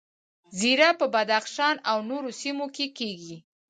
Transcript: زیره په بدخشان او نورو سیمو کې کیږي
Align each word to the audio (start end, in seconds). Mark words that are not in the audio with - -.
زیره 0.59 0.89
په 0.99 1.05
بدخشان 1.13 1.75
او 1.89 1.97
نورو 2.09 2.29
سیمو 2.41 2.65
کې 2.75 2.85
کیږي 2.97 3.37